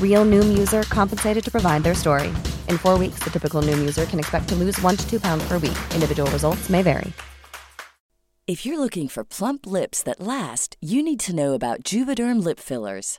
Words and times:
Real 0.00 0.24
Noom 0.24 0.56
user 0.56 0.84
compensated 0.84 1.44
to 1.44 1.50
provide 1.50 1.84
their 1.84 1.94
story. 1.94 2.28
In 2.70 2.78
four 2.78 2.96
weeks, 2.98 3.22
the 3.22 3.30
typical 3.30 3.60
Noom 3.60 3.78
user 3.78 4.06
can 4.06 4.18
expect 4.18 4.48
to 4.48 4.54
lose 4.54 4.80
one 4.80 4.96
to 4.96 5.06
two 5.06 5.20
pounds 5.20 5.46
per 5.46 5.58
week. 5.58 5.76
Individual 5.94 6.30
results 6.30 6.70
may 6.70 6.80
vary. 6.80 7.12
If 8.46 8.64
you're 8.64 8.78
looking 8.78 9.08
for 9.08 9.24
plump 9.24 9.66
lips 9.66 10.04
that 10.04 10.20
last, 10.20 10.76
you 10.80 11.02
need 11.02 11.18
to 11.20 11.34
know 11.34 11.54
about 11.54 11.82
Juvederm 11.82 12.44
lip 12.44 12.60
fillers. 12.60 13.18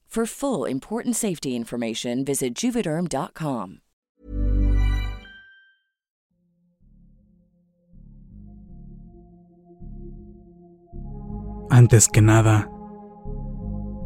For 0.11 0.25
full 0.25 0.69
important 0.69 1.15
safety 1.15 1.55
information, 1.55 2.25
visit 2.25 2.53
juvederm.com. 2.53 3.79
Antes 11.69 12.09
que 12.09 12.21
nada, 12.21 12.69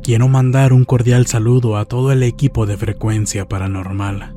quiero 0.03 0.27
mandar 0.27 0.73
un 0.73 0.85
cordial 0.85 1.25
saludo 1.25 1.75
a 1.75 1.85
todo 1.85 2.11
el 2.11 2.21
equipo 2.21 2.67
de 2.67 2.77
frecuencia 2.77 3.49
paranormal. 3.49 4.35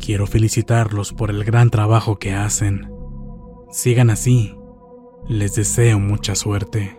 Quiero 0.00 0.26
felicitarlos 0.26 1.12
por 1.12 1.28
el 1.28 1.44
gran 1.44 1.68
trabajo 1.68 2.18
que 2.18 2.32
hacen. 2.32 2.90
Sigan 3.70 4.08
así. 4.08 4.56
Les 5.28 5.54
deseo 5.54 5.98
mucha 5.98 6.34
suerte. 6.34 6.96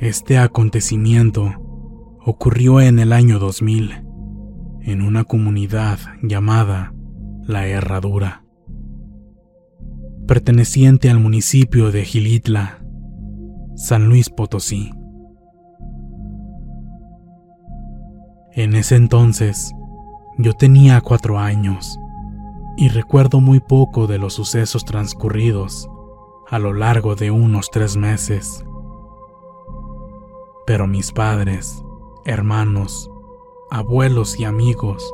Este 0.00 0.36
acontecimiento 0.36 1.54
ocurrió 2.22 2.82
en 2.82 2.98
el 2.98 3.14
año 3.14 3.38
2000, 3.38 4.04
en 4.82 5.00
una 5.00 5.24
comunidad 5.24 5.98
llamada 6.22 6.92
La 7.46 7.66
Herradura, 7.66 8.44
perteneciente 10.26 11.08
al 11.08 11.18
municipio 11.18 11.92
de 11.92 12.04
Gilitla, 12.04 12.84
San 13.74 14.06
Luis 14.06 14.28
Potosí. 14.28 14.90
En 18.52 18.74
ese 18.74 18.96
entonces, 18.96 19.72
yo 20.36 20.52
tenía 20.52 21.00
cuatro 21.00 21.38
años 21.38 21.98
y 22.76 22.88
recuerdo 22.88 23.40
muy 23.40 23.60
poco 23.60 24.06
de 24.06 24.18
los 24.18 24.34
sucesos 24.34 24.84
transcurridos 24.84 25.88
a 26.50 26.58
lo 26.58 26.74
largo 26.74 27.14
de 27.14 27.30
unos 27.30 27.70
tres 27.70 27.96
meses 27.96 28.62
pero 30.66 30.88
mis 30.88 31.12
padres, 31.12 31.84
hermanos, 32.24 33.08
abuelos 33.70 34.38
y 34.38 34.44
amigos 34.44 35.08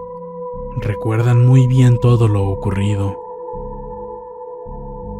recuerdan 0.80 1.46
muy 1.46 1.66
bien 1.66 1.98
todo 2.00 2.26
lo 2.26 2.44
ocurrido. 2.44 3.18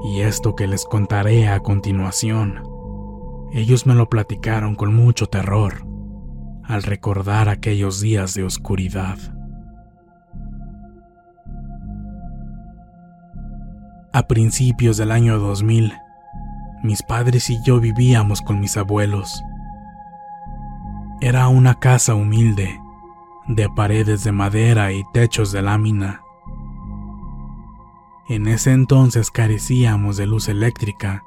Y 0.02 0.22
esto 0.22 0.56
que 0.56 0.66
les 0.66 0.86
contaré 0.86 1.48
a 1.48 1.60
continuación, 1.60 2.62
ellos 3.52 3.86
me 3.86 3.94
lo 3.94 4.08
platicaron 4.08 4.74
con 4.74 4.94
mucho 4.94 5.26
terror 5.26 5.86
al 6.64 6.82
recordar 6.82 7.50
aquellos 7.50 8.00
días 8.00 8.32
de 8.34 8.44
oscuridad. 8.44 9.18
A 14.14 14.26
principios 14.26 14.96
del 14.96 15.10
año 15.10 15.38
2000, 15.38 15.92
mis 16.82 17.02
padres 17.02 17.50
y 17.50 17.58
yo 17.64 17.80
vivíamos 17.80 18.40
con 18.40 18.60
mis 18.60 18.76
abuelos 18.76 19.42
era 21.22 21.46
una 21.46 21.78
casa 21.78 22.16
humilde, 22.16 22.80
de 23.46 23.68
paredes 23.68 24.24
de 24.24 24.32
madera 24.32 24.92
y 24.92 25.04
techos 25.12 25.52
de 25.52 25.62
lámina. 25.62 26.20
En 28.28 28.48
ese 28.48 28.72
entonces 28.72 29.30
carecíamos 29.30 30.16
de 30.16 30.26
luz 30.26 30.48
eléctrica, 30.48 31.22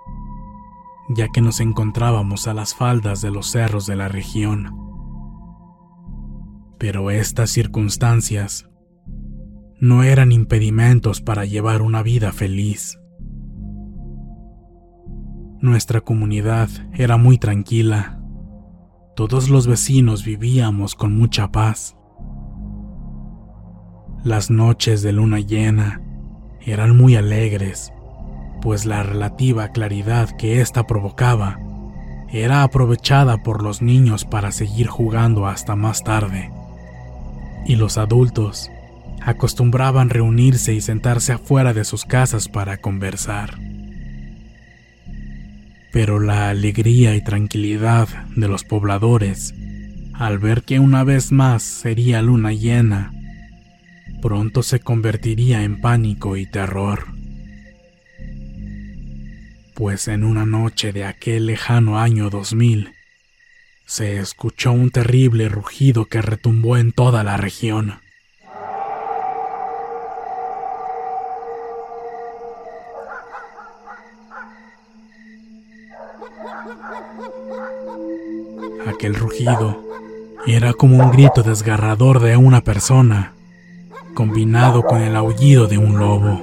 ya 1.08 1.30
que 1.30 1.40
nos 1.40 1.62
encontrábamos 1.62 2.46
a 2.50 2.54
las 2.54 2.76
faldas 2.76 3.22
de 3.22 3.32
los 3.32 3.48
cerros 3.48 3.86
de 3.86 3.96
la 3.96 4.10
región. 4.10 4.78
Pero 6.78 7.10
estas 7.10 7.52
circunstancias 7.52 8.70
no 9.80 10.04
eran 10.04 10.34
impedimentos 10.34 11.22
para 11.22 11.46
llevar 11.46 11.82
una 11.82 12.04
vida 12.04 12.34
feliz. 12.34 13.00
Nuestra 15.62 16.02
comunidad 16.02 16.68
era 16.92 17.16
muy 17.16 17.38
tranquila 17.38 18.20
todos 19.16 19.50
los 19.50 19.66
vecinos 19.66 20.26
vivíamos 20.26 20.94
con 20.94 21.18
mucha 21.18 21.50
paz. 21.50 21.96
Las 24.26 24.52
noches 24.52 25.02
de 25.02 25.14
luna 25.14 25.40
llena 25.40 26.02
eran 26.60 26.98
muy 26.98 27.16
alegres, 27.16 27.94
pues 28.62 28.86
la 28.86 29.04
relativa 29.04 29.70
claridad 29.70 30.36
que 30.36 30.60
ésta 30.60 30.86
provocaba 30.86 31.60
era 32.30 32.64
aprovechada 32.64 33.42
por 33.42 33.64
los 33.64 33.82
niños 33.82 34.26
para 34.26 34.52
seguir 34.52 34.88
jugando 34.88 35.48
hasta 35.48 35.78
más 35.78 36.04
tarde. 36.04 36.52
Y 37.66 37.78
los 37.78 37.98
adultos 37.98 38.70
acostumbraban 39.22 40.10
reunirse 40.10 40.74
y 40.74 40.82
sentarse 40.82 41.32
afuera 41.32 41.74
de 41.74 41.86
sus 41.86 42.04
casas 42.04 42.50
para 42.50 42.78
conversar 42.78 43.65
pero 45.96 46.20
la 46.20 46.50
alegría 46.50 47.16
y 47.16 47.24
tranquilidad 47.24 48.10
de 48.36 48.50
los 48.50 48.66
pobladores 48.66 49.54
al 50.14 50.40
ver 50.40 50.64
que 50.64 50.78
una 50.80 51.06
vez 51.06 51.32
más 51.32 51.64
sería 51.64 52.22
luna 52.22 52.52
llena 52.52 53.14
pronto 54.22 54.62
se 54.62 54.82
convertiría 54.82 55.64
en 55.64 55.80
pánico 55.80 56.36
y 56.36 56.48
terror. 56.48 57.06
Pues 59.74 60.10
en 60.10 60.26
una 60.26 60.46
noche 60.46 60.92
de 60.92 61.06
aquel 61.06 61.46
lejano 61.46 61.98
año 61.98 62.30
2000, 62.30 62.92
se 63.86 64.18
escuchó 64.18 64.74
un 64.74 64.90
terrible 64.90 65.48
rugido 65.48 66.08
que 66.08 66.22
retumbó 66.22 66.76
en 66.76 66.92
toda 66.92 67.24
la 67.24 67.38
región. 67.38 68.02
Aquel 78.86 79.16
rugido 79.16 79.84
era 80.46 80.74
como 80.74 81.04
un 81.04 81.12
grito 81.12 81.42
desgarrador 81.42 82.20
de 82.20 82.38
una 82.38 82.62
persona, 82.62 83.34
combinado 84.14 84.84
con 84.84 85.02
el 85.02 85.16
aullido 85.16 85.66
de 85.66 85.80
un 85.80 85.98
lobo. 85.98 86.40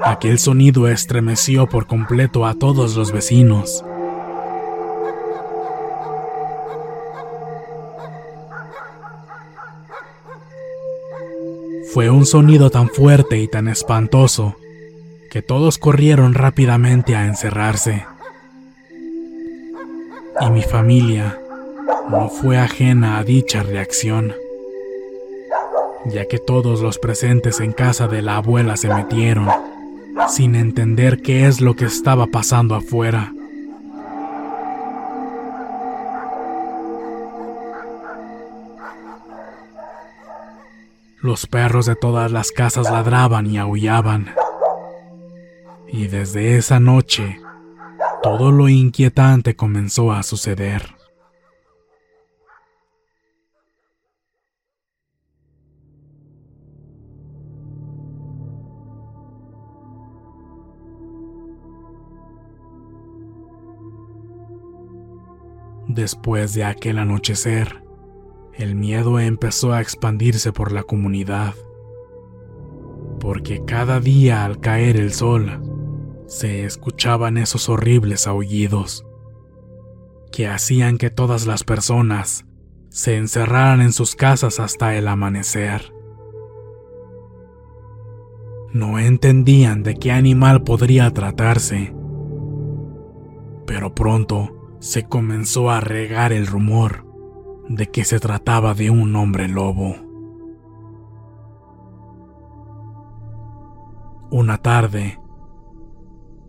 Aquel 0.00 0.38
sonido 0.38 0.86
estremeció 0.86 1.66
por 1.66 1.88
completo 1.88 2.46
a 2.46 2.54
todos 2.54 2.94
los 2.94 3.10
vecinos. 3.10 3.84
Fue 11.92 12.10
un 12.10 12.26
sonido 12.26 12.70
tan 12.70 12.88
fuerte 12.88 13.38
y 13.38 13.48
tan 13.48 13.66
espantoso 13.66 14.54
que 15.32 15.42
todos 15.42 15.78
corrieron 15.78 16.34
rápidamente 16.34 17.16
a 17.16 17.26
encerrarse. 17.26 18.06
Y 20.40 20.50
mi 20.50 20.62
familia 20.62 21.38
no 22.10 22.28
fue 22.28 22.58
ajena 22.58 23.18
a 23.18 23.24
dicha 23.24 23.62
reacción, 23.62 24.34
ya 26.06 26.26
que 26.26 26.38
todos 26.38 26.80
los 26.80 26.98
presentes 26.98 27.60
en 27.60 27.72
casa 27.72 28.06
de 28.06 28.22
la 28.22 28.36
abuela 28.36 28.76
se 28.76 28.88
metieron, 28.88 29.48
sin 30.28 30.54
entender 30.54 31.22
qué 31.22 31.46
es 31.46 31.60
lo 31.60 31.74
que 31.74 31.86
estaba 31.86 32.26
pasando 32.26 32.74
afuera. 32.76 33.32
Los 41.20 41.48
perros 41.48 41.86
de 41.86 41.96
todas 41.96 42.30
las 42.30 42.52
casas 42.52 42.88
ladraban 42.90 43.46
y 43.46 43.58
aullaban. 43.58 44.34
Y 45.88 46.06
desde 46.06 46.56
esa 46.56 46.78
noche, 46.78 47.40
todo 48.22 48.50
lo 48.50 48.68
inquietante 48.68 49.54
comenzó 49.54 50.12
a 50.12 50.22
suceder. 50.22 50.94
Después 65.86 66.54
de 66.54 66.64
aquel 66.64 66.98
anochecer, 66.98 67.82
el 68.52 68.74
miedo 68.74 69.18
empezó 69.20 69.72
a 69.72 69.80
expandirse 69.80 70.52
por 70.52 70.70
la 70.70 70.82
comunidad, 70.82 71.54
porque 73.20 73.64
cada 73.64 73.98
día 73.98 74.44
al 74.44 74.60
caer 74.60 74.96
el 74.96 75.12
sol 75.12 75.67
se 76.28 76.64
escuchaban 76.64 77.38
esos 77.38 77.70
horribles 77.70 78.26
aullidos 78.26 79.04
que 80.30 80.46
hacían 80.46 80.98
que 80.98 81.08
todas 81.08 81.46
las 81.46 81.64
personas 81.64 82.44
se 82.90 83.16
encerraran 83.16 83.80
en 83.80 83.92
sus 83.92 84.14
casas 84.14 84.60
hasta 84.60 84.94
el 84.94 85.08
amanecer. 85.08 85.92
No 88.72 88.98
entendían 88.98 89.82
de 89.82 89.96
qué 89.96 90.12
animal 90.12 90.62
podría 90.62 91.10
tratarse, 91.12 91.94
pero 93.66 93.94
pronto 93.94 94.76
se 94.80 95.04
comenzó 95.04 95.70
a 95.70 95.80
regar 95.80 96.34
el 96.34 96.46
rumor 96.46 97.06
de 97.70 97.90
que 97.90 98.04
se 98.04 98.20
trataba 98.20 98.74
de 98.74 98.90
un 98.90 99.16
hombre 99.16 99.48
lobo. 99.48 99.96
Una 104.30 104.58
tarde, 104.58 105.18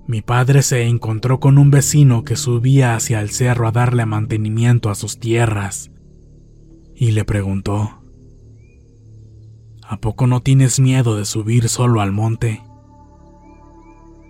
mi 0.09 0.23
padre 0.23 0.63
se 0.63 0.87
encontró 0.87 1.39
con 1.39 1.59
un 1.59 1.69
vecino 1.69 2.23
que 2.23 2.35
subía 2.35 2.95
hacia 2.95 3.21
el 3.21 3.29
cerro 3.29 3.67
a 3.67 3.71
darle 3.71 4.07
mantenimiento 4.07 4.89
a 4.89 4.95
sus 4.95 5.19
tierras 5.19 5.91
y 6.95 7.11
le 7.11 7.25
preguntó, 7.25 8.01
¿A 9.83 9.97
poco 9.97 10.25
no 10.25 10.41
tienes 10.41 10.79
miedo 10.79 11.15
de 11.15 11.25
subir 11.25 11.69
solo 11.69 12.01
al 12.01 12.11
monte? 12.11 12.63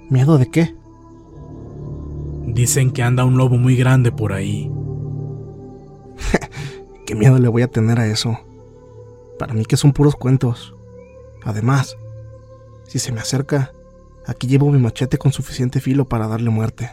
¿Miedo 0.09 0.37
de 0.37 0.51
qué? 0.51 0.75
Dicen 2.45 2.91
que 2.91 3.01
anda 3.01 3.23
un 3.23 3.37
lobo 3.37 3.57
muy 3.57 3.77
grande 3.77 4.11
por 4.11 4.33
ahí 4.33 4.69
¿Qué 7.05 7.15
miedo 7.15 7.39
le 7.39 7.47
voy 7.47 7.61
a 7.61 7.71
tener 7.71 8.01
a 8.01 8.07
eso? 8.07 8.37
Para 9.39 9.53
mí 9.53 9.63
que 9.63 9.77
son 9.77 9.93
puros 9.93 10.17
cuentos. 10.17 10.75
Además, 11.41 11.95
si 12.85 12.99
se 12.99 13.13
me 13.13 13.21
acerca, 13.21 13.71
aquí 14.29 14.47
llevo 14.47 14.71
mi 14.71 14.77
machete 14.77 15.17
con 15.17 15.33
suficiente 15.33 15.81
filo 15.81 16.05
para 16.05 16.27
darle 16.27 16.51
muerte. 16.51 16.91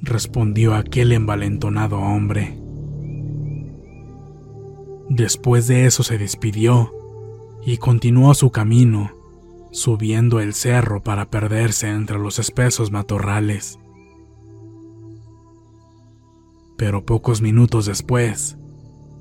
Respondió 0.00 0.74
aquel 0.74 1.12
envalentonado 1.12 1.98
hombre. 1.98 2.56
Después 5.08 5.66
de 5.66 5.86
eso 5.86 6.04
se 6.04 6.16
despidió 6.16 6.92
y 7.66 7.76
continuó 7.78 8.32
su 8.34 8.52
camino, 8.52 9.10
subiendo 9.72 10.38
el 10.38 10.54
cerro 10.54 11.02
para 11.02 11.28
perderse 11.28 11.88
entre 11.88 12.18
los 12.18 12.38
espesos 12.38 12.92
matorrales. 12.92 13.80
Pero 16.78 17.04
pocos 17.04 17.42
minutos 17.42 17.86
después, 17.86 18.56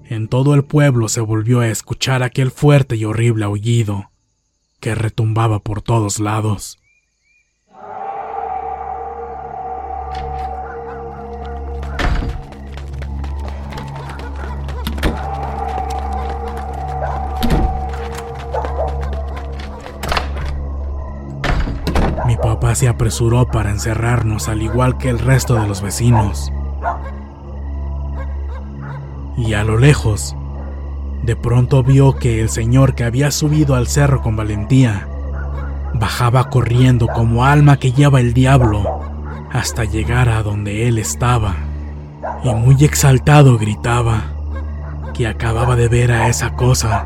en 0.06 0.28
todo 0.28 0.54
el 0.54 0.64
pueblo 0.64 1.10
se 1.10 1.20
volvió 1.20 1.60
a 1.62 1.68
escuchar 1.68 2.22
aquel 2.22 2.52
fuerte 2.52 2.96
y 2.96 3.06
horrible 3.06 3.46
aullido 3.46 4.09
que 4.80 4.96
retumbaba 4.96 5.60
por 5.60 5.82
todos 5.82 6.20
lados. 6.20 6.80
Mi 22.26 22.38
papá 22.38 22.76
se 22.76 22.88
apresuró 22.88 23.48
para 23.48 23.72
encerrarnos 23.72 24.50
al 24.50 24.62
igual 24.62 24.98
que 24.98 25.10
el 25.10 25.20
resto 25.20 25.56
de 25.56 25.68
los 25.68 25.82
vecinos 25.82 26.52
y 29.40 29.54
a 29.54 29.64
lo 29.64 29.78
lejos, 29.78 30.36
de 31.24 31.36
pronto 31.36 31.84
vio 31.84 32.16
que 32.16 32.42
el 32.42 32.50
señor 32.50 32.96
que 32.96 33.04
había 33.04 33.32
subido 33.32 33.76
al 33.76 33.88
cerro 33.88 34.22
con 34.22 34.36
valentía 34.36 35.08
bajaba 35.94 36.50
corriendo 36.50 37.08
como 37.08 37.46
alma 37.46 37.78
que 37.78 37.92
lleva 37.92 38.20
el 38.20 38.34
diablo 38.34 39.02
hasta 39.52 39.84
llegar 39.84 40.30
a 40.30 40.44
donde 40.44 40.88
él 40.88 40.98
estaba 40.98 41.56
y 42.44 42.54
muy 42.54 42.84
exaltado 42.84 43.58
gritaba 43.58 44.24
que 45.14 45.28
acababa 45.28 45.76
de 45.76 45.88
ver 45.88 46.12
a 46.12 46.28
esa 46.28 46.56
cosa 46.56 47.06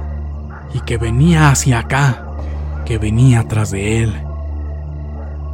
y 0.74 0.80
que 0.82 0.98
venía 0.98 1.50
hacia 1.50 1.80
acá, 1.80 2.26
que 2.86 2.98
venía 2.98 3.48
tras 3.48 3.72
de 3.72 4.04
él. 4.04 4.14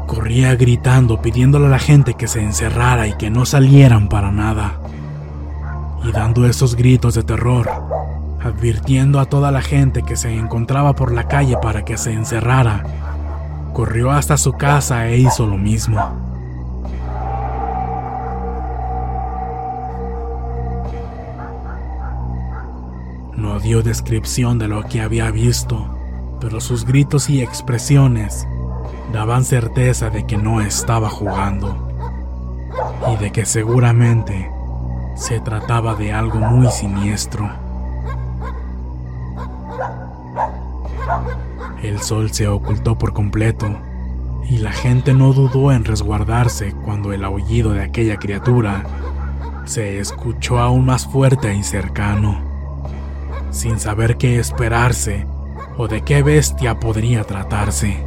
Corría 0.07 0.55
gritando 0.55 1.21
pidiéndole 1.21 1.67
a 1.67 1.69
la 1.69 1.79
gente 1.79 2.15
que 2.15 2.27
se 2.27 2.41
encerrara 2.41 3.07
y 3.07 3.13
que 3.13 3.29
no 3.29 3.45
salieran 3.45 4.09
para 4.09 4.31
nada 4.31 4.79
y 6.03 6.11
dando 6.11 6.45
esos 6.45 6.75
gritos 6.75 7.13
de 7.13 7.23
terror, 7.23 7.69
advirtiendo 8.41 9.19
a 9.19 9.25
toda 9.25 9.51
la 9.51 9.61
gente 9.61 10.03
que 10.03 10.15
se 10.15 10.33
encontraba 10.35 10.93
por 10.93 11.11
la 11.11 11.27
calle 11.27 11.57
para 11.61 11.83
que 11.83 11.97
se 11.97 12.13
encerrara, 12.13 12.83
corrió 13.73 14.11
hasta 14.11 14.37
su 14.37 14.53
casa 14.53 15.07
e 15.07 15.19
hizo 15.19 15.45
lo 15.45 15.57
mismo. 15.57 15.99
No 23.35 23.59
dio 23.59 23.81
descripción 23.81 24.59
de 24.59 24.67
lo 24.67 24.83
que 24.83 25.01
había 25.01 25.31
visto, 25.31 25.97
pero 26.41 26.59
sus 26.59 26.85
gritos 26.85 27.29
y 27.29 27.41
expresiones 27.41 28.47
daban 29.13 29.43
certeza 29.43 30.09
de 30.09 30.25
que 30.25 30.37
no 30.37 30.61
estaba 30.61 31.09
jugando 31.09 31.87
y 33.13 33.15
de 33.17 33.31
que 33.31 33.45
seguramente 33.45 34.51
se 35.15 35.39
trataba 35.39 35.95
de 35.95 36.13
algo 36.13 36.39
muy 36.39 36.67
siniestro. 36.67 37.68
El 41.83 42.01
sol 42.01 42.31
se 42.31 42.47
ocultó 42.47 42.97
por 42.97 43.13
completo 43.13 43.79
y 44.49 44.57
la 44.57 44.71
gente 44.71 45.13
no 45.13 45.31
dudó 45.33 45.71
en 45.71 45.85
resguardarse 45.85 46.73
cuando 46.83 47.13
el 47.13 47.23
aullido 47.23 47.71
de 47.71 47.83
aquella 47.83 48.17
criatura 48.17 48.83
se 49.65 49.99
escuchó 49.99 50.59
aún 50.59 50.85
más 50.85 51.05
fuerte 51.07 51.53
y 51.55 51.63
cercano. 51.63 52.47
sin 53.51 53.79
saber 53.79 54.17
qué 54.17 54.39
esperarse 54.39 55.25
o 55.77 55.87
de 55.87 56.03
qué 56.03 56.21
bestia 56.21 56.79
podría 56.79 57.23
tratarse. 57.23 57.97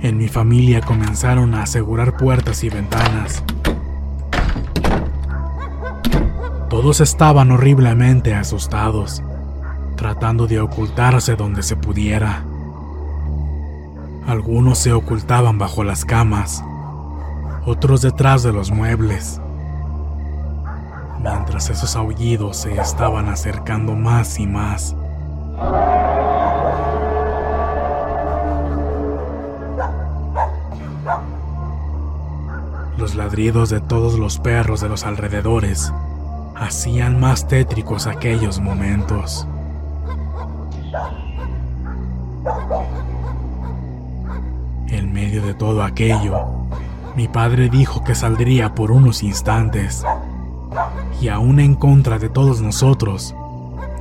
En 0.00 0.16
mi 0.16 0.28
familia 0.28 0.80
comenzaron 0.80 1.54
a 1.54 1.64
asegurar 1.64 2.16
puertas 2.16 2.62
y 2.62 2.70
ventanas. 2.70 3.42
Todos 6.86 7.00
estaban 7.00 7.50
horriblemente 7.50 8.32
asustados, 8.32 9.20
tratando 9.96 10.46
de 10.46 10.60
ocultarse 10.60 11.34
donde 11.34 11.64
se 11.64 11.74
pudiera. 11.74 12.44
Algunos 14.24 14.78
se 14.78 14.92
ocultaban 14.92 15.58
bajo 15.58 15.82
las 15.82 16.04
camas, 16.04 16.62
otros 17.64 18.02
detrás 18.02 18.44
de 18.44 18.52
los 18.52 18.70
muebles, 18.70 19.40
mientras 21.20 21.70
esos 21.70 21.96
aullidos 21.96 22.58
se 22.58 22.80
estaban 22.80 23.28
acercando 23.30 23.96
más 23.96 24.38
y 24.38 24.46
más. 24.46 24.94
Los 32.96 33.16
ladridos 33.16 33.70
de 33.70 33.80
todos 33.80 34.16
los 34.20 34.38
perros 34.38 34.80
de 34.80 34.88
los 34.88 35.04
alrededores 35.04 35.92
hacían 36.58 37.20
más 37.20 37.46
tétricos 37.46 38.06
aquellos 38.06 38.60
momentos. 38.60 39.46
En 44.88 45.12
medio 45.12 45.42
de 45.42 45.54
todo 45.54 45.82
aquello, 45.82 46.46
mi 47.16 47.28
padre 47.28 47.68
dijo 47.68 48.04
que 48.04 48.14
saldría 48.14 48.74
por 48.74 48.90
unos 48.90 49.22
instantes, 49.22 50.04
y 51.20 51.28
aún 51.28 51.60
en 51.60 51.74
contra 51.74 52.18
de 52.18 52.28
todos 52.28 52.60
nosotros, 52.60 53.34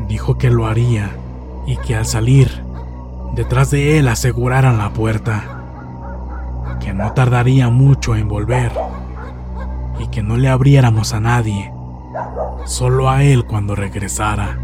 dijo 0.07 0.37
que 0.37 0.49
lo 0.49 0.67
haría 0.67 1.11
y 1.65 1.77
que 1.77 1.95
al 1.95 2.05
salir, 2.05 2.63
detrás 3.33 3.71
de 3.71 3.97
él 3.97 4.07
aseguraran 4.07 4.77
la 4.77 4.91
puerta. 4.91 5.43
Que 6.79 6.93
no 6.93 7.13
tardaría 7.13 7.69
mucho 7.69 8.15
en 8.15 8.27
volver 8.27 8.71
y 9.99 10.07
que 10.07 10.21
no 10.21 10.37
le 10.37 10.49
abriéramos 10.49 11.13
a 11.13 11.19
nadie, 11.19 11.71
solo 12.65 13.09
a 13.09 13.23
él 13.23 13.45
cuando 13.45 13.75
regresara. 13.75 14.59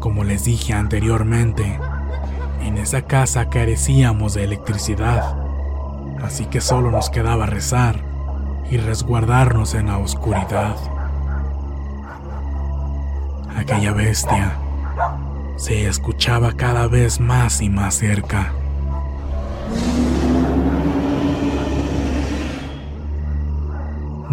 Como 0.00 0.24
les 0.24 0.44
dije 0.44 0.72
anteriormente, 0.72 1.80
en 2.62 2.78
esa 2.78 3.02
casa 3.02 3.48
carecíamos 3.48 4.34
de 4.34 4.44
electricidad, 4.44 5.36
así 6.22 6.46
que 6.46 6.60
solo 6.60 6.90
nos 6.90 7.10
quedaba 7.10 7.46
rezar 7.46 7.96
y 8.70 8.76
resguardarnos 8.76 9.74
en 9.74 9.86
la 9.86 9.98
oscuridad. 9.98 10.76
Aquella 13.56 13.92
bestia 13.92 14.58
se 15.56 15.88
escuchaba 15.88 16.52
cada 16.52 16.86
vez 16.86 17.18
más 17.18 17.62
y 17.62 17.70
más 17.70 17.94
cerca. 17.94 18.52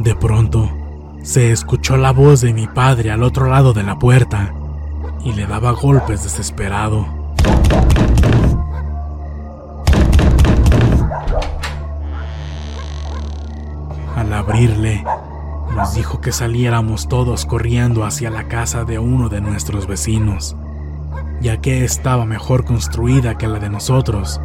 De 0.03 0.15
pronto, 0.15 0.69
se 1.21 1.53
escuchó 1.53 1.95
la 1.95 2.11
voz 2.11 2.41
de 2.41 2.51
mi 2.51 2.67
padre 2.67 3.09
al 3.09 3.23
otro 3.23 3.47
lado 3.47 3.71
de 3.71 3.83
la 3.83 3.97
puerta 3.97 4.53
y 5.23 5.31
le 5.31 5.47
daba 5.47 5.71
golpes 5.71 6.23
desesperado. 6.23 7.07
Al 14.17 14.33
abrirle, 14.33 15.05
nos 15.73 15.95
dijo 15.95 16.19
que 16.19 16.33
saliéramos 16.33 17.07
todos 17.07 17.45
corriendo 17.45 18.03
hacia 18.03 18.29
la 18.29 18.49
casa 18.49 18.83
de 18.83 18.99
uno 18.99 19.29
de 19.29 19.39
nuestros 19.39 19.87
vecinos, 19.87 20.57
ya 21.39 21.61
que 21.61 21.85
estaba 21.85 22.25
mejor 22.25 22.65
construida 22.65 23.37
que 23.37 23.47
la 23.47 23.59
de 23.59 23.69
nosotros, 23.69 24.41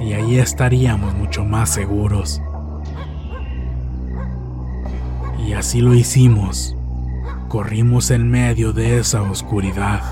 y 0.00 0.14
ahí 0.14 0.40
estaríamos 0.40 1.14
mucho 1.14 1.44
más 1.44 1.70
seguros. 1.70 2.42
Y 5.48 5.54
así 5.54 5.80
lo 5.80 5.94
hicimos. 5.94 6.76
Corrimos 7.48 8.10
en 8.10 8.30
medio 8.30 8.74
de 8.74 8.98
esa 8.98 9.22
oscuridad. 9.22 10.02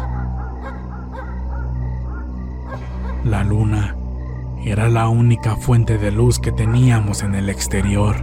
La 3.23 3.45
luna 3.45 3.95
era 4.65 4.89
la 4.89 5.11
única 5.11 5.57
fuente 5.57 5.99
de 5.99 6.11
luz 6.11 6.39
que 6.39 6.53
teníamos 6.53 7.23
en 7.23 7.35
el 7.35 7.51
exterior. 7.51 8.17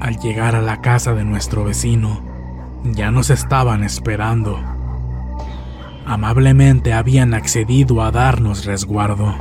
Al 0.00 0.18
llegar 0.18 0.56
a 0.56 0.60
la 0.60 0.80
casa 0.80 1.14
de 1.14 1.24
nuestro 1.24 1.62
vecino, 1.62 2.20
ya 2.82 3.12
nos 3.12 3.30
estaban 3.30 3.84
esperando. 3.84 4.71
Amablemente 6.06 6.92
habían 6.92 7.32
accedido 7.32 8.02
a 8.02 8.10
darnos 8.10 8.64
resguardo. 8.64 9.34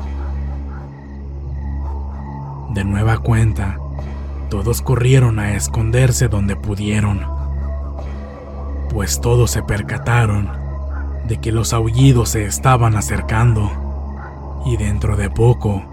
De 2.74 2.84
nueva 2.84 3.18
cuenta, 3.18 3.80
todos 4.50 4.82
corrieron 4.82 5.40
a 5.40 5.56
esconderse 5.56 6.28
donde 6.28 6.56
pudieron, 6.56 7.26
pues 8.90 9.20
todos 9.22 9.52
se 9.52 9.64
percataron 9.64 10.50
de 11.28 11.38
que 11.38 11.52
los 11.52 11.74
aullidos 11.74 12.30
se 12.30 12.46
estaban 12.46 12.96
acercando 12.96 14.62
y 14.66 14.78
dentro 14.78 15.18
de 15.18 15.30
poco 15.30 15.84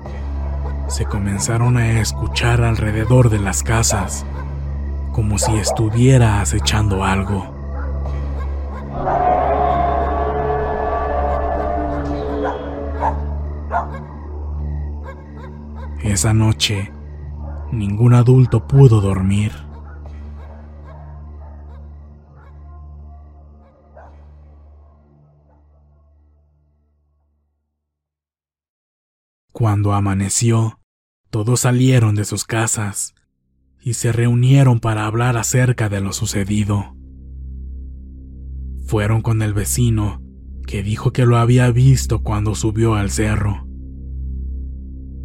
se 0.88 1.04
comenzaron 1.04 1.76
a 1.76 2.00
escuchar 2.00 2.62
alrededor 2.62 3.30
de 3.30 3.38
las 3.38 3.62
casas 3.62 4.24
como 5.12 5.38
si 5.38 5.52
estuviera 5.56 6.40
acechando 6.40 7.04
algo. 7.04 7.57
Esa 16.08 16.32
noche, 16.32 16.90
ningún 17.70 18.14
adulto 18.14 18.66
pudo 18.66 19.02
dormir. 19.02 19.52
Cuando 29.52 29.92
amaneció, 29.92 30.80
todos 31.28 31.60
salieron 31.60 32.14
de 32.14 32.24
sus 32.24 32.46
casas 32.46 33.14
y 33.82 33.92
se 33.92 34.10
reunieron 34.10 34.80
para 34.80 35.04
hablar 35.04 35.36
acerca 35.36 35.90
de 35.90 36.00
lo 36.00 36.14
sucedido. 36.14 36.96
Fueron 38.86 39.20
con 39.20 39.42
el 39.42 39.52
vecino, 39.52 40.22
que 40.66 40.82
dijo 40.82 41.12
que 41.12 41.26
lo 41.26 41.36
había 41.36 41.70
visto 41.70 42.22
cuando 42.22 42.54
subió 42.54 42.94
al 42.94 43.10
cerro. 43.10 43.67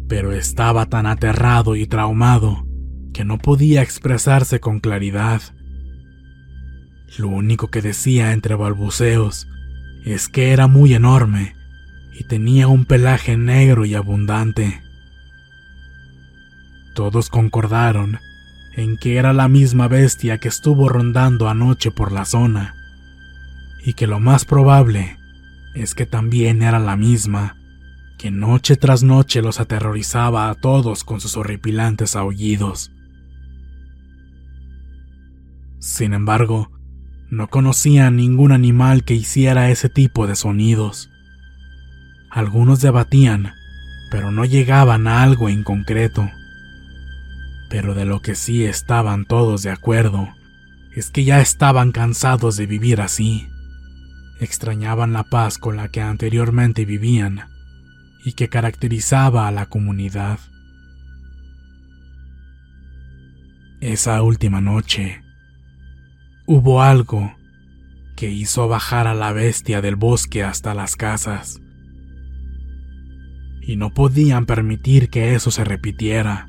Pero 0.08 0.32
estaba 0.32 0.86
tan 0.86 1.06
aterrado 1.06 1.76
y 1.76 1.86
traumado 1.86 2.66
que 3.12 3.24
no 3.24 3.38
podía 3.38 3.82
expresarse 3.82 4.60
con 4.60 4.80
claridad. 4.80 5.40
Lo 7.16 7.28
único 7.28 7.68
que 7.68 7.80
decía 7.80 8.32
entre 8.32 8.54
balbuceos 8.54 9.46
es 10.04 10.28
que 10.28 10.52
era 10.52 10.66
muy 10.66 10.94
enorme 10.94 11.56
y 12.12 12.24
tenía 12.24 12.68
un 12.68 12.84
pelaje 12.84 13.36
negro 13.36 13.84
y 13.84 13.94
abundante. 13.94 14.82
Todos 16.94 17.28
concordaron 17.28 18.18
en 18.76 18.96
que 18.96 19.16
era 19.16 19.32
la 19.32 19.48
misma 19.48 19.88
bestia 19.88 20.38
que 20.38 20.48
estuvo 20.48 20.88
rondando 20.88 21.48
anoche 21.48 21.90
por 21.90 22.12
la 22.12 22.24
zona, 22.24 22.74
y 23.84 23.94
que 23.94 24.06
lo 24.06 24.20
más 24.20 24.44
probable 24.44 25.16
es 25.74 25.94
que 25.94 26.06
también 26.06 26.62
era 26.62 26.78
la 26.78 26.96
misma 26.96 27.56
que 28.24 28.30
noche 28.30 28.76
tras 28.76 29.02
noche 29.02 29.42
los 29.42 29.60
aterrorizaba 29.60 30.48
a 30.48 30.54
todos 30.54 31.04
con 31.04 31.20
sus 31.20 31.36
horripilantes 31.36 32.16
aullidos. 32.16 32.90
Sin 35.78 36.14
embargo, 36.14 36.72
no 37.28 37.50
conocía 37.50 38.10
ningún 38.10 38.52
animal 38.52 39.04
que 39.04 39.12
hiciera 39.12 39.68
ese 39.68 39.90
tipo 39.90 40.26
de 40.26 40.36
sonidos. 40.36 41.10
Algunos 42.30 42.80
debatían, 42.80 43.52
pero 44.10 44.30
no 44.30 44.46
llegaban 44.46 45.06
a 45.06 45.22
algo 45.22 45.50
en 45.50 45.62
concreto. 45.62 46.26
Pero 47.68 47.92
de 47.92 48.06
lo 48.06 48.22
que 48.22 48.36
sí 48.36 48.64
estaban 48.64 49.26
todos 49.26 49.62
de 49.62 49.70
acuerdo 49.70 50.30
es 50.96 51.10
que 51.10 51.24
ya 51.24 51.42
estaban 51.42 51.92
cansados 51.92 52.56
de 52.56 52.64
vivir 52.64 53.02
así. 53.02 53.50
Extrañaban 54.40 55.12
la 55.12 55.24
paz 55.24 55.58
con 55.58 55.76
la 55.76 55.88
que 55.88 56.00
anteriormente 56.00 56.86
vivían 56.86 57.52
y 58.24 58.32
que 58.32 58.48
caracterizaba 58.48 59.46
a 59.46 59.52
la 59.52 59.66
comunidad. 59.66 60.38
Esa 63.80 64.22
última 64.22 64.62
noche 64.62 65.22
hubo 66.46 66.82
algo 66.82 67.34
que 68.16 68.30
hizo 68.30 68.66
bajar 68.66 69.06
a 69.06 69.14
la 69.14 69.32
bestia 69.32 69.82
del 69.82 69.96
bosque 69.96 70.42
hasta 70.42 70.72
las 70.72 70.96
casas. 70.96 71.60
Y 73.60 73.76
no 73.76 73.92
podían 73.92 74.46
permitir 74.46 75.10
que 75.10 75.34
eso 75.34 75.50
se 75.50 75.64
repitiera. 75.64 76.46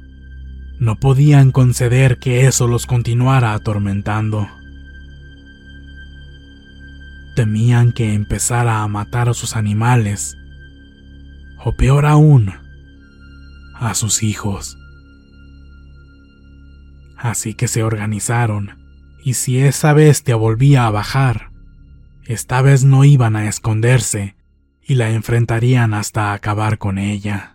No 0.79 0.97
podían 0.97 1.51
conceder 1.51 2.19
que 2.19 2.45
eso 2.45 2.67
los 2.67 2.85
continuara 2.85 3.53
atormentando. 3.53 4.47
Temían 7.35 7.91
que 7.91 8.13
empezara 8.13 8.81
a 8.81 8.87
matar 8.87 9.27
a 9.27 9.33
sus 9.33 9.55
animales, 9.55 10.37
o 11.65 11.75
peor 11.75 12.05
aún, 12.05 12.53
a 13.73 13.95
sus 13.95 14.21
hijos. 14.21 14.77
Así 17.17 17.55
que 17.55 17.67
se 17.67 17.81
organizaron, 17.81 18.77
y 19.23 19.33
si 19.33 19.57
esa 19.57 19.91
bestia 19.93 20.35
volvía 20.35 20.85
a 20.85 20.91
bajar, 20.91 21.49
esta 22.25 22.61
vez 22.61 22.83
no 22.83 23.03
iban 23.03 23.35
a 23.35 23.49
esconderse 23.49 24.35
y 24.83 24.93
la 24.93 25.09
enfrentarían 25.09 25.95
hasta 25.95 26.33
acabar 26.33 26.77
con 26.77 26.99
ella. 26.99 27.54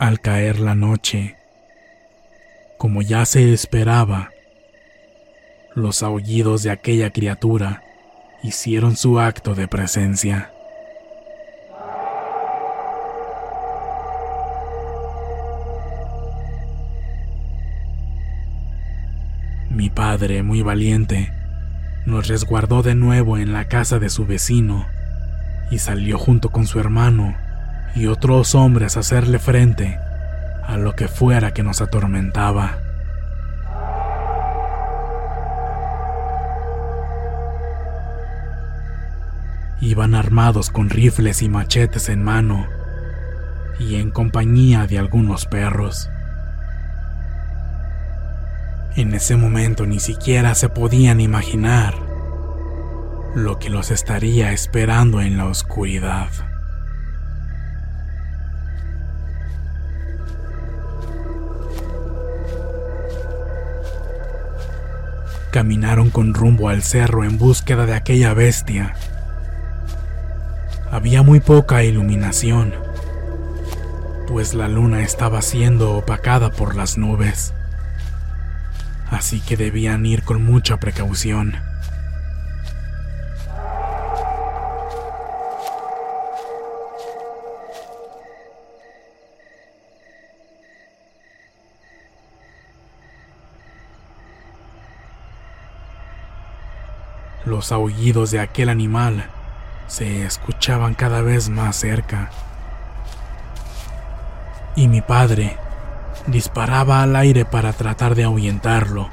Al 0.00 0.18
caer 0.18 0.60
la 0.60 0.74
noche, 0.74 1.36
como 2.78 3.02
ya 3.02 3.26
se 3.26 3.52
esperaba, 3.52 4.30
los 5.74 6.02
aullidos 6.02 6.62
de 6.62 6.70
aquella 6.70 7.10
criatura 7.10 7.82
hicieron 8.42 8.96
su 8.96 9.20
acto 9.20 9.54
de 9.54 9.68
presencia. 9.68 10.52
Mi 19.68 19.90
padre, 19.90 20.42
muy 20.42 20.62
valiente, 20.62 21.30
nos 22.06 22.26
resguardó 22.26 22.82
de 22.82 22.94
nuevo 22.94 23.36
en 23.36 23.52
la 23.52 23.66
casa 23.66 23.98
de 23.98 24.08
su 24.08 24.24
vecino 24.24 24.86
y 25.70 25.78
salió 25.78 26.16
junto 26.16 26.48
con 26.48 26.66
su 26.66 26.80
hermano 26.80 27.36
y 27.94 28.06
otros 28.06 28.54
hombres 28.54 28.96
a 28.96 29.00
hacerle 29.00 29.38
frente 29.38 29.98
a 30.64 30.76
lo 30.76 30.94
que 30.94 31.08
fuera 31.08 31.52
que 31.52 31.62
nos 31.62 31.80
atormentaba. 31.80 32.78
Iban 39.80 40.14
armados 40.14 40.70
con 40.70 40.90
rifles 40.90 41.42
y 41.42 41.48
machetes 41.48 42.08
en 42.08 42.22
mano 42.22 42.66
y 43.78 43.96
en 43.96 44.10
compañía 44.10 44.86
de 44.86 44.98
algunos 44.98 45.46
perros. 45.46 46.10
En 48.94 49.14
ese 49.14 49.36
momento 49.36 49.86
ni 49.86 49.98
siquiera 49.98 50.54
se 50.54 50.68
podían 50.68 51.20
imaginar 51.20 51.94
lo 53.34 53.58
que 53.58 53.70
los 53.70 53.90
estaría 53.90 54.52
esperando 54.52 55.22
en 55.22 55.36
la 55.38 55.46
oscuridad. 55.46 56.49
Caminaron 65.52 66.10
con 66.10 66.34
rumbo 66.34 66.68
al 66.68 66.82
cerro 66.82 67.24
en 67.24 67.38
búsqueda 67.38 67.86
de 67.86 67.94
aquella 67.94 68.34
bestia. 68.34 68.94
Había 70.90 71.22
muy 71.22 71.40
poca 71.40 71.84
iluminación, 71.84 72.74
pues 74.26 74.54
la 74.54 74.68
luna 74.68 75.02
estaba 75.02 75.42
siendo 75.42 75.96
opacada 75.96 76.50
por 76.50 76.74
las 76.74 76.98
nubes 76.98 77.52
así 79.10 79.40
que 79.40 79.56
debían 79.56 80.06
ir 80.06 80.22
con 80.22 80.44
mucha 80.44 80.78
precaución. 80.78 81.69
Los 97.60 97.72
aullidos 97.72 98.30
de 98.30 98.40
aquel 98.40 98.70
animal 98.70 99.28
se 99.86 100.24
escuchaban 100.24 100.94
cada 100.94 101.20
vez 101.20 101.50
más 101.50 101.76
cerca. 101.76 102.30
Y 104.76 104.88
mi 104.88 105.02
padre 105.02 105.58
disparaba 106.26 107.02
al 107.02 107.14
aire 107.16 107.44
para 107.44 107.74
tratar 107.74 108.14
de 108.14 108.24
ahuyentarlo. 108.24 109.10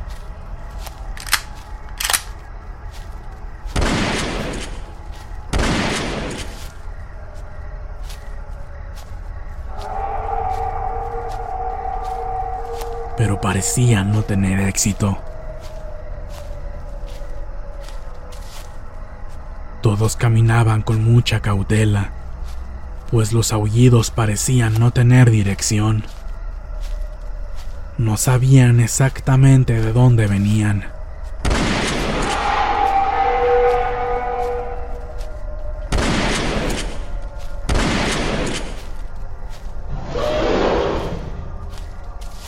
Pero 13.17 13.41
parecía 13.41 14.05
no 14.05 14.21
tener 14.21 14.61
éxito. 14.61 15.26
Todos 19.87 20.17
caminaban 20.17 20.81
con 20.81 21.01
mucha 21.01 21.39
cautela, 21.39 22.11
pues 23.09 23.31
los 23.31 23.53
aullidos 23.53 24.11
parecían 24.11 24.77
no 24.81 24.91
tener 24.91 25.31
dirección. 25.31 26.03
No 27.97 28.17
sabían 28.17 28.81
exactamente 28.81 29.81
de 29.81 29.93
dónde 29.93 30.27
venían. 30.27 30.83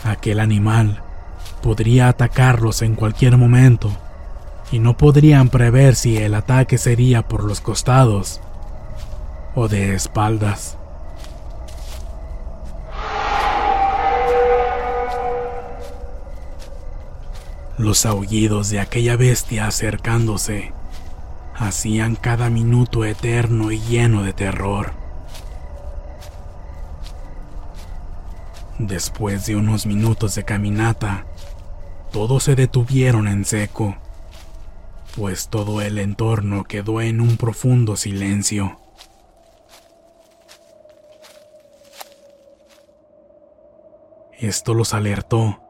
Aquel 0.04 0.42
animal 0.42 1.02
podría 1.64 2.10
atacarlos 2.10 2.82
en 2.82 2.96
cualquier 2.96 3.38
momento 3.38 3.98
y 4.72 4.80
no 4.80 4.98
podrían 4.98 5.50
prever 5.50 5.96
si 5.96 6.18
el 6.18 6.36
ataque 6.36 6.78
sería 6.78 7.28
por 7.28 7.44
los 7.44 7.62
costados 7.62 8.42
o 9.56 9.68
de 9.68 9.96
espaldas. 9.96 10.78
Los 17.78 18.06
aullidos 18.06 18.70
de 18.70 18.82
aquella 18.82 19.16
bestia 19.16 19.66
acercándose 19.66 20.74
hacían 21.56 22.16
cada 22.16 22.50
minuto 22.50 23.06
eterno 23.06 23.72
y 23.72 23.80
lleno 23.80 24.24
de 24.24 24.34
terror. 24.34 24.92
Después 28.78 29.46
de 29.46 29.56
unos 29.56 29.86
minutos 29.86 30.36
de 30.36 30.44
caminata, 30.44 31.26
todos 32.12 32.44
se 32.44 32.56
detuvieron 32.56 33.28
en 33.28 33.44
seco, 33.44 33.98
pues 35.16 35.50
todo 35.50 35.82
el 35.82 35.98
entorno 35.98 36.64
quedó 36.64 37.02
en 37.02 37.22
un 37.22 37.38
profundo 37.38 37.96
silencio. 37.96 38.80
Esto 44.40 44.74
los 44.74 44.94
alertó, 44.94 45.62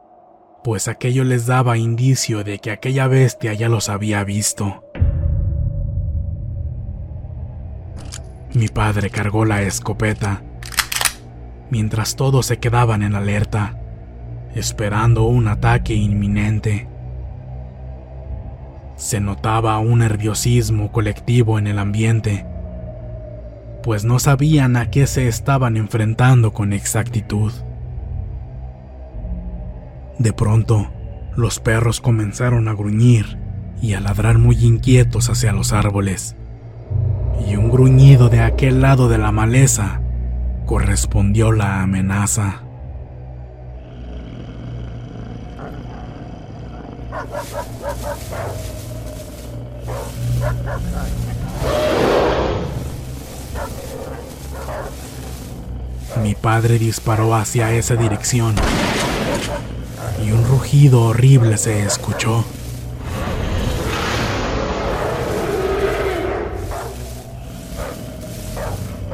pues 0.63 0.87
aquello 0.87 1.23
les 1.23 1.47
daba 1.47 1.77
indicio 1.77 2.43
de 2.43 2.59
que 2.59 2.69
aquella 2.69 3.07
bestia 3.07 3.53
ya 3.53 3.67
los 3.67 3.89
había 3.89 4.23
visto. 4.23 4.83
Mi 8.53 8.67
padre 8.67 9.09
cargó 9.09 9.45
la 9.45 9.61
escopeta, 9.61 10.43
mientras 11.71 12.15
todos 12.15 12.45
se 12.45 12.59
quedaban 12.59 13.03
en 13.03 13.15
alerta, 13.15 13.79
esperando 14.53 15.23
un 15.23 15.47
ataque 15.47 15.93
inminente. 15.93 16.87
Se 18.99 19.21
notaba 19.21 19.79
un 19.79 19.99
nerviosismo 19.99 20.91
colectivo 20.91 21.57
en 21.57 21.67
el 21.67 21.79
ambiente, 21.79 22.45
pues 23.81 24.03
no 24.03 24.19
sabían 24.19 24.75
a 24.75 24.91
qué 24.91 25.07
se 25.07 25.27
estaban 25.29 25.77
enfrentando 25.77 26.51
con 26.51 26.73
exactitud. 26.73 27.53
De 30.17 30.33
pronto, 30.33 30.91
los 31.35 31.59
perros 31.59 32.01
comenzaron 32.01 32.67
a 32.67 32.73
gruñir 32.73 33.39
y 33.81 33.93
a 33.93 34.01
ladrar 34.01 34.37
muy 34.37 34.57
inquietos 34.63 35.29
hacia 35.29 35.53
los 35.53 35.71
árboles 35.71 36.35
y 37.47 37.55
un 37.55 37.69
gruñido 37.71 38.29
de 38.29 38.41
aquel 38.41 38.81
lado 38.81 39.07
de 39.07 39.17
la 39.17 39.31
maleza 39.31 40.01
correspondió 40.65 41.51
la 41.51 41.81
amenaza. 41.81 42.63
Mi 56.21 56.35
padre 56.35 56.77
disparó 56.77 57.33
hacia 57.33 57.71
esa 57.71 57.95
dirección 57.95 58.53
y 60.25 60.31
un 60.31 60.45
rugido 60.45 61.03
horrible 61.03 61.57
se 61.57 61.83
escuchó. 61.83 62.43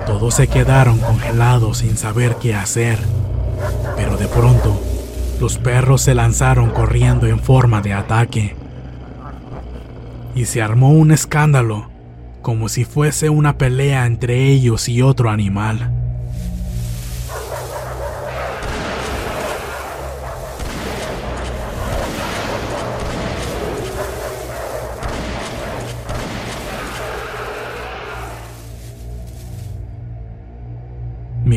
Todos 0.08 0.36
se 0.36 0.48
quedaron 0.48 0.98
congelados 0.98 1.80
sin 1.80 1.96
saber 1.96 2.38
qué 2.42 2.56
hacer, 2.56 2.98
pero 3.96 4.18
de 4.18 4.28
pronto 4.28 4.80
los 5.40 5.58
perros 5.58 6.02
se 6.02 6.16
lanzaron 6.16 6.72
corriendo 6.72 7.28
en 7.28 7.40
forma 7.40 7.82
de 7.82 7.94
ataque. 7.94 8.56
Y 10.34 10.46
se 10.46 10.62
armó 10.62 10.92
un 10.92 11.12
escándalo, 11.12 11.90
como 12.42 12.68
si 12.68 12.84
fuese 12.84 13.30
una 13.30 13.58
pelea 13.58 14.06
entre 14.06 14.48
ellos 14.48 14.90
y 14.90 15.02
otro 15.02 15.30
animal. 15.30 15.95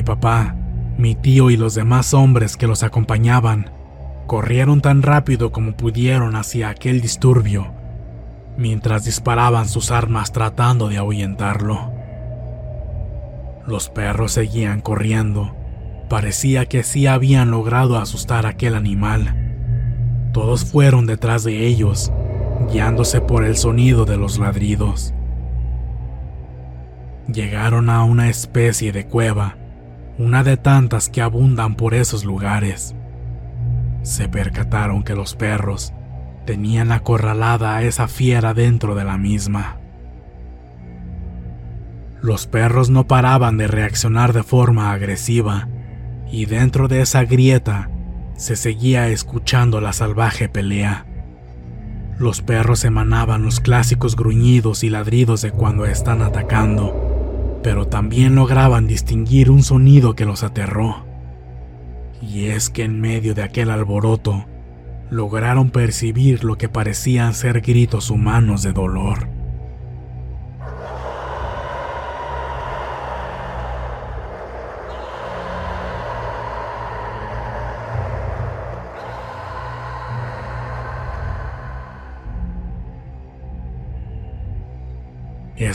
Papá, 0.09 0.57
mi 0.97 1.15
tío 1.15 1.51
y 1.51 1.59
los 1.59 1.75
demás 1.75 2.15
hombres 2.15 2.57
que 2.57 2.67
los 2.67 2.83
acompañaban 2.83 3.71
corrieron 4.27 4.81
tan 4.81 5.03
rápido 5.03 5.53
como 5.53 5.77
pudieron 5.77 6.35
hacia 6.35 6.71
aquel 6.71 7.03
disturbio, 7.03 7.75
mientras 8.57 9.05
disparaban 9.05 9.69
sus 9.69 9.91
armas 9.91 10.33
tratando 10.33 10.89
de 10.89 10.97
ahuyentarlo. 10.97 11.93
Los 13.67 13.91
perros 13.91 14.33
seguían 14.33 14.81
corriendo. 14.81 15.55
Parecía 16.09 16.65
que 16.65 16.85
sí 16.85 17.07
habían 17.07 17.51
logrado 17.51 17.99
asustar 17.99 18.47
a 18.47 18.51
aquel 18.51 18.77
animal. 18.77 20.31
Todos 20.33 20.65
fueron 20.65 21.05
detrás 21.05 21.45
de 21.45 21.67
ellos, 21.67 22.11
guiándose 22.73 23.21
por 23.21 23.45
el 23.45 23.59
sonido 23.59 24.07
de 24.07 24.17
los 24.17 24.39
ladridos. 24.39 25.13
Llegaron 27.31 27.91
a 27.91 28.05
una 28.05 28.31
especie 28.31 28.91
de 28.91 29.07
cueva 29.07 29.58
una 30.19 30.43
de 30.43 30.57
tantas 30.57 31.09
que 31.09 31.23
abundan 31.23 31.77
por 31.77 31.95
esos 31.95 32.25
lugares. 32.25 32.95
Se 34.03 34.29
percataron 34.29 35.05
que 35.05 35.15
los 35.15 35.37
perros 35.37 35.93
tenían 36.45 36.91
acorralada 36.91 37.77
a 37.77 37.83
esa 37.83 38.09
fiera 38.09 38.53
dentro 38.53 38.97
de 38.97 39.05
la 39.05 39.17
misma. 39.17 39.79
Los 42.21 42.49
perros 42.49 42.91
no 42.91 43.07
paraban 43.07 43.59
de 43.59 43.69
reaccionar 43.69 44.33
de 44.33 44.43
forma 44.43 44.93
agresiva, 44.93 45.69
y 46.31 46.47
dentro 46.47 46.89
de 46.89 47.01
esa 47.01 47.25
grieta 47.25 47.91
se 48.37 48.57
seguía 48.57 49.09
escuchando 49.09 49.81
la 49.81 49.93
salvaje 49.93 50.49
pelea. 50.49 51.07
Los 52.19 52.43
perros 52.43 52.85
emanaban 52.85 53.45
los 53.45 53.61
clásicos 53.61 54.17
gruñidos 54.17 54.83
y 54.83 54.91
ladridos 54.91 55.43
de 55.43 55.53
cuando 55.53 55.87
están 55.87 56.23
atacando 56.23 57.08
pero 57.63 57.87
también 57.87 58.35
lograban 58.35 58.87
distinguir 58.87 59.51
un 59.51 59.63
sonido 59.63 60.15
que 60.15 60.25
los 60.25 60.43
aterró. 60.43 61.07
Y 62.21 62.47
es 62.47 62.71
que 62.71 62.85
en 62.85 63.01
medio 63.01 63.35
de 63.35 63.43
aquel 63.43 63.71
alboroto, 63.71 64.47
lograron 65.11 65.71
percibir 65.71 66.45
lo 66.45 66.59
que 66.59 66.69
parecían 66.69 67.35
ser 67.35 67.61
gritos 67.61 68.11
humanos 68.11 68.63
de 68.63 68.73
dolor. 68.73 69.29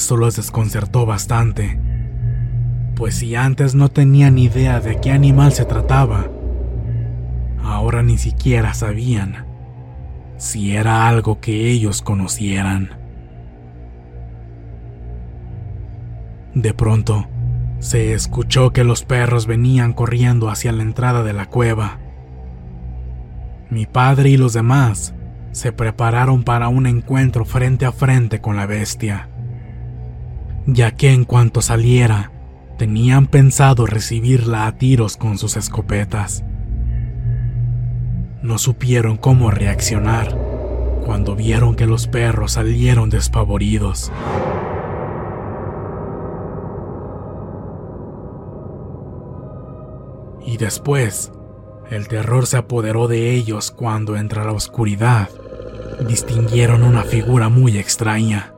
Eso 0.04 0.18
los 0.18 0.36
desconcertó 0.36 1.06
bastante, 1.06 1.80
pues 2.94 3.16
si 3.16 3.36
antes 3.36 3.74
no 3.74 3.88
tenían 3.88 4.38
idea 4.38 4.82
de 4.82 5.00
qué 5.00 5.12
animal 5.12 5.54
se 5.54 5.64
trataba, 5.64 6.30
ahora 7.64 8.04
ni 8.04 8.18
siquiera 8.18 8.74
sabían 8.74 9.46
si 10.36 10.76
era 10.76 11.08
algo 11.08 11.40
que 11.40 11.72
ellos 11.72 12.02
conocieran. 12.02 13.00
De 16.54 16.74
pronto, 16.74 17.30
se 17.80 18.12
escuchó 18.12 18.74
que 18.74 18.84
los 18.84 19.06
perros 19.06 19.48
venían 19.48 19.94
corriendo 19.94 20.50
hacia 20.50 20.74
la 20.74 20.84
entrada 20.84 21.24
de 21.24 21.32
la 21.32 21.46
cueva. 21.46 22.02
Mi 23.70 23.86
padre 23.86 24.32
y 24.32 24.36
los 24.36 24.52
demás 24.52 25.16
se 25.54 25.72
prepararon 25.72 26.44
para 26.44 26.68
un 26.68 26.88
encuentro 26.88 27.46
frente 27.46 27.86
a 27.86 27.94
frente 27.94 28.42
con 28.42 28.58
la 28.58 28.66
bestia 28.66 29.30
ya 30.66 30.92
que 30.92 31.12
en 31.12 31.26
cuanto 31.26 31.62
saliera, 31.62 32.32
tenían 32.78 33.28
pensado 33.28 33.86
recibirla 33.86 34.68
a 34.68 34.78
tiros 34.78 35.18
con 35.18 35.38
sus 35.38 35.58
escopetas. 35.58 36.44
No 38.42 38.58
supieron 38.58 39.18
cómo 39.18 39.52
reaccionar 39.52 40.38
cuando 41.06 41.36
vieron 41.36 41.76
que 41.76 41.86
los 41.86 42.08
perros 42.08 42.54
salieron 42.54 43.10
despavoridos. 43.10 44.12
Y 50.46 50.58
después, 50.58 51.32
el 51.90 52.08
terror 52.08 52.48
se 52.48 52.58
apoderó 52.58 53.08
de 53.08 53.32
ellos 53.32 53.72
cuando, 53.72 54.16
entre 54.18 54.44
la 54.44 54.52
oscuridad, 54.52 55.30
distinguieron 56.08 56.84
una 56.84 57.04
figura 57.04 57.50
muy 57.50 57.78
extraña. 57.78 58.54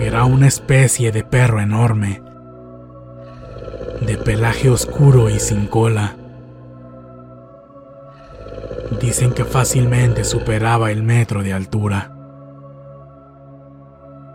Era 0.00 0.24
una 0.24 0.46
especie 0.46 1.10
de 1.10 1.24
perro 1.24 1.60
enorme, 1.60 2.22
de 4.00 4.16
pelaje 4.16 4.70
oscuro 4.70 5.28
y 5.28 5.40
sin 5.40 5.66
cola. 5.66 6.16
Dicen 9.00 9.32
que 9.32 9.44
fácilmente 9.44 10.22
superaba 10.22 10.92
el 10.92 11.02
metro 11.02 11.42
de 11.42 11.52
altura. 11.52 12.14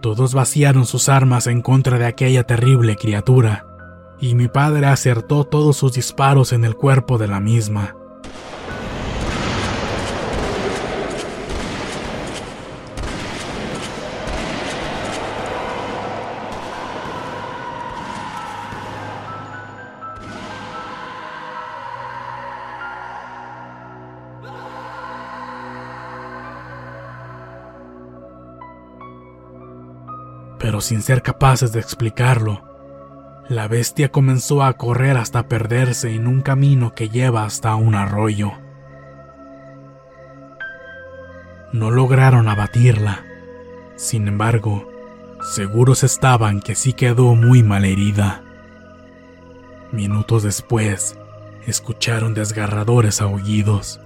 Todos 0.02 0.34
vaciaron 0.34 0.86
sus 0.86 1.08
armas 1.08 1.48
en 1.48 1.62
contra 1.62 1.98
de 1.98 2.08
aquella 2.08 2.44
terrible 2.44 2.98
criatura, 2.98 3.66
y 4.20 4.36
mi 4.36 4.50
padre 4.50 4.88
acertó 4.88 5.46
todos 5.46 5.78
sus 5.78 5.94
disparos 5.94 6.52
en 6.52 6.66
el 6.66 6.76
cuerpo 6.76 7.18
de 7.18 7.30
la 7.30 7.40
misma. 7.40 7.96
Pero 30.64 30.80
sin 30.80 31.02
ser 31.02 31.22
capaces 31.24 31.74
de 31.74 31.82
explicarlo, 31.82 32.64
La 33.50 33.68
bestia 33.68 34.10
comenzó 34.14 34.64
a 34.64 34.72
correr 34.78 35.18
hasta 35.18 35.50
perderse 35.50 36.16
en 36.16 36.26
un 36.26 36.42
camino 36.42 36.96
que 36.96 37.10
lleva 37.10 37.44
hasta 37.44 37.76
un 37.76 37.96
arroyo. 37.96 38.54
No 41.74 41.92
lograron 41.92 42.48
abatirla. 42.48 43.26
Sin 43.98 44.30
embargo, 44.30 44.90
seguros 45.54 46.06
estaban 46.06 46.62
que 46.62 46.76
sí 46.76 46.94
quedó 46.94 47.36
muy 47.36 47.62
mal 47.62 47.84
herida. 47.84 48.42
Minutos 49.92 50.44
después, 50.44 51.20
escucharon 51.68 52.34
desgarradores 52.34 53.20
aullidos, 53.20 54.00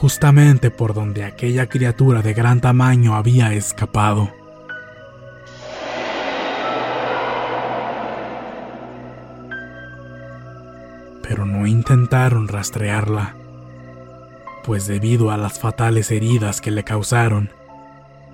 justamente 0.00 0.70
por 0.70 0.94
donde 0.94 1.24
aquella 1.24 1.68
criatura 1.68 2.22
de 2.22 2.34
gran 2.34 2.60
tamaño 2.60 3.16
había 3.16 3.52
escapado. 3.54 4.41
Intentaron 11.72 12.46
rastrearla, 12.46 13.34
pues 14.62 14.86
debido 14.86 15.30
a 15.30 15.36
las 15.36 15.58
fatales 15.58 16.10
heridas 16.10 16.60
que 16.60 16.70
le 16.70 16.84
causaron, 16.84 17.50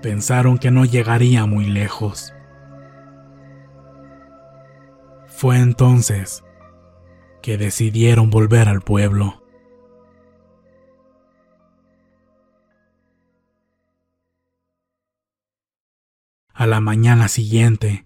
pensaron 0.03 0.59
que 0.59 0.71
no 0.71 0.85
llegaría 0.85 1.47
muy 1.47 1.65
lejos. 1.65 2.35
Fue 5.27 5.59
entonces 5.59 6.45
que 7.41 7.57
decidieron 7.57 8.29
volver 8.29 8.69
al 8.69 8.83
pueblo. 8.83 9.43
A 16.53 16.67
la 16.67 16.81
mañana 16.81 17.29
siguiente, 17.29 18.05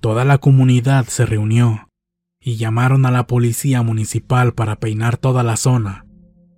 toda 0.00 0.24
la 0.24 0.38
comunidad 0.38 1.06
se 1.06 1.24
reunió 1.24 1.87
y 2.48 2.56
llamaron 2.56 3.04
a 3.04 3.10
la 3.10 3.26
policía 3.26 3.82
municipal 3.82 4.54
para 4.54 4.76
peinar 4.76 5.18
toda 5.18 5.42
la 5.42 5.58
zona 5.58 6.06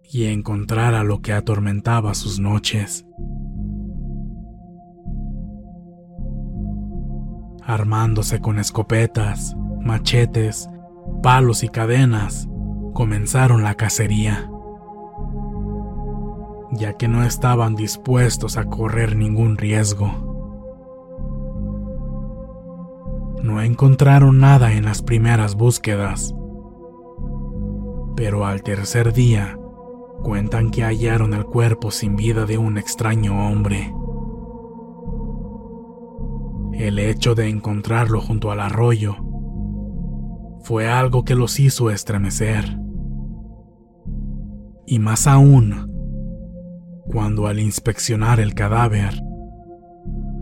y 0.05 0.27
encontrar 0.27 0.95
a 0.95 1.03
lo 1.03 1.21
que 1.21 1.33
atormentaba 1.33 2.15
sus 2.15 2.39
noches. 2.39 3.05
Armándose 7.65 8.41
con 8.41 8.61
escopetas, 8.61 9.57
machetes 9.81 10.71
palos 11.25 11.65
y 11.65 11.69
cadenas, 11.69 12.49
comenzaron 12.95 13.65
la 13.65 13.75
cacería, 13.75 14.49
ya 16.71 16.97
que 16.97 17.09
no 17.09 17.25
estaban 17.25 17.75
dispuestos 17.75 18.57
a 18.59 18.67
correr 18.67 19.17
ningún 19.17 19.57
riesgo. 19.57 20.30
No 23.43 23.63
encontraron 23.63 24.39
nada 24.39 24.73
en 24.75 24.85
las 24.85 25.03
primeras 25.03 25.55
búsquedas, 25.55 26.35
pero 28.15 28.45
al 28.45 28.63
tercer 28.63 29.13
día 29.15 29.59
cuentan 30.23 30.71
que 30.71 30.83
hallaron 30.83 31.33
el 31.33 31.45
cuerpo 31.45 31.91
sin 31.91 32.17
vida 32.17 32.45
de 32.45 32.59
un 32.59 32.77
extraño 32.77 33.49
hombre. 33.49 33.95
El 36.75 36.99
hecho 36.99 37.35
de 37.35 37.49
encontrarlo 37.49 38.21
junto 38.21 38.51
al 38.51 38.61
arroyo 38.61 39.17
fue 40.63 40.91
algo 40.91 41.25
que 41.25 41.35
los 41.35 41.59
hizo 41.61 41.91
estremecer. 41.91 42.79
Y 44.87 44.99
más 44.99 45.27
aún, 45.27 45.91
cuando 47.07 47.47
al 47.47 47.59
inspeccionar 47.59 48.39
el 48.39 48.55
cadáver, 48.55 49.15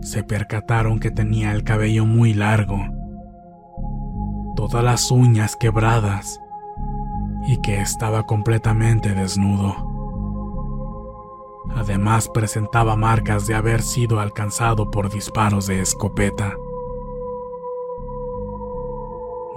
se 0.01 0.23
percataron 0.23 0.99
que 0.99 1.11
tenía 1.11 1.51
el 1.51 1.63
cabello 1.63 2.05
muy 2.05 2.33
largo, 2.33 2.79
todas 4.55 4.83
las 4.83 5.11
uñas 5.11 5.55
quebradas 5.55 6.39
y 7.47 7.57
que 7.61 7.81
estaba 7.81 8.25
completamente 8.25 9.13
desnudo. 9.13 9.75
Además 11.75 12.29
presentaba 12.29 12.95
marcas 12.95 13.45
de 13.47 13.55
haber 13.55 13.81
sido 13.81 14.19
alcanzado 14.19 14.89
por 14.89 15.11
disparos 15.11 15.67
de 15.67 15.81
escopeta. 15.81 16.55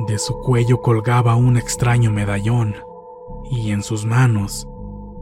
De 0.07 0.19
su 0.19 0.39
cuello 0.41 0.81
colgaba 0.83 1.37
un 1.37 1.57
extraño 1.57 2.11
medallón 2.11 2.75
y 3.51 3.71
en 3.71 3.83
sus 3.83 4.05
manos 4.05 4.69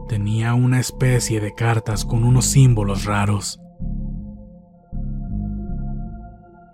tenía 0.07 0.53
una 0.53 0.79
especie 0.79 1.39
de 1.39 1.53
cartas 1.53 2.03
con 2.03 2.23
unos 2.23 2.45
símbolos 2.45 3.05
raros. 3.05 3.60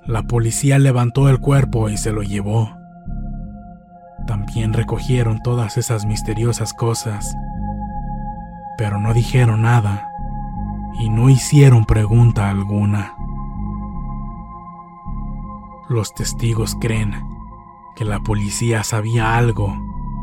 La 0.07 0.23
policía 0.23 0.79
levantó 0.79 1.27
el 1.27 1.41
cuerpo 1.41 1.89
y 1.89 1.97
se 1.97 2.13
lo 2.13 2.23
llevó. 2.23 2.71
También 4.25 4.71
recogieron 4.71 5.41
todas 5.43 5.77
esas 5.77 6.05
misteriosas 6.05 6.73
cosas, 6.73 7.35
pero 8.77 9.01
no 9.01 9.13
dijeron 9.13 9.63
nada 9.63 10.07
y 10.97 11.09
no 11.09 11.29
hicieron 11.29 11.83
pregunta 11.83 12.49
alguna. 12.49 13.17
Los 15.89 16.15
testigos 16.15 16.77
creen 16.79 17.11
que 17.97 18.05
la 18.05 18.21
policía 18.21 18.85
sabía 18.85 19.35
algo 19.35 19.75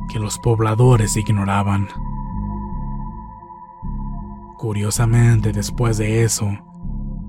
que 0.08 0.18
los 0.18 0.38
pobladores 0.38 1.14
ignoraban. 1.18 1.88
Curiosamente, 4.56 5.52
después 5.52 5.98
de 5.98 6.24
eso, 6.24 6.48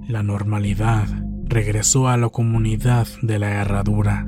la 0.07 0.23
normalidad 0.23 1.24
regresó 1.45 2.08
a 2.08 2.17
la 2.17 2.29
comunidad 2.29 3.08
de 3.21 3.39
la 3.39 3.62
herradura. 3.62 4.27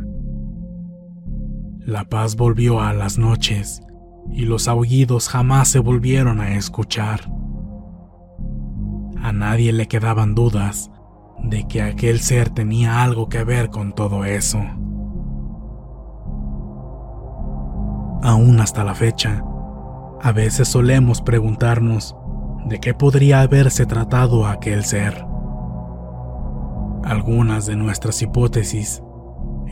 La 1.79 2.05
paz 2.05 2.35
volvió 2.35 2.81
a 2.81 2.93
las 2.93 3.17
noches 3.17 3.81
y 4.31 4.45
los 4.45 4.67
aullidos 4.67 5.29
jamás 5.29 5.67
se 5.69 5.79
volvieron 5.79 6.39
a 6.39 6.55
escuchar. 6.55 7.31
A 9.21 9.31
nadie 9.31 9.73
le 9.73 9.87
quedaban 9.87 10.35
dudas 10.35 10.91
de 11.43 11.67
que 11.67 11.81
aquel 11.81 12.19
ser 12.19 12.49
tenía 12.49 13.03
algo 13.03 13.29
que 13.29 13.43
ver 13.43 13.69
con 13.69 13.93
todo 13.93 14.25
eso. 14.25 14.59
aún 18.27 18.59
hasta 18.59 18.83
la 18.83 18.93
fecha. 18.93 19.43
A 20.21 20.31
veces 20.31 20.67
solemos 20.67 21.21
preguntarnos 21.21 22.15
de 22.65 22.79
qué 22.79 22.93
podría 22.93 23.41
haberse 23.41 23.85
tratado 23.85 24.45
aquel 24.45 24.83
ser. 24.83 25.25
Algunas 27.07 27.65
de 27.65 27.77
nuestras 27.77 28.21
hipótesis 28.21 29.01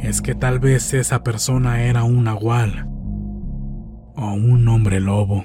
es 0.02 0.22
que 0.22 0.36
tal 0.36 0.62
vez 0.62 0.94
esa 0.94 1.22
persona 1.22 1.84
era 1.84 2.06
un 2.06 2.24
nahual 2.24 2.88
o 4.16 4.32
un 4.32 4.66
hombre 4.70 5.02
lobo. 5.02 5.44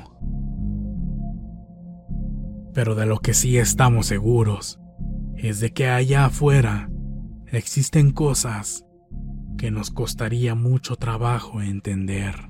Pero 2.72 2.94
de 2.94 3.06
lo 3.06 3.18
que 3.18 3.34
sí 3.34 3.58
estamos 3.58 4.06
seguros 4.06 4.78
es 5.34 5.58
de 5.58 5.72
que 5.72 5.88
allá 5.88 6.26
afuera 6.26 6.88
existen 7.48 8.12
cosas 8.12 8.86
que 9.58 9.72
nos 9.72 9.90
costaría 9.90 10.54
mucho 10.54 10.94
trabajo 10.94 11.60
entender. 11.60 12.49